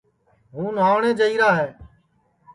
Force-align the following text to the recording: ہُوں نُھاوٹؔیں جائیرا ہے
ہُوں 0.53 0.69
نُھاوٹؔیں 0.75 1.17
جائیرا 1.19 1.49
ہے 1.59 1.69